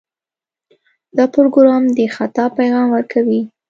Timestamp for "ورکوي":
2.91-3.41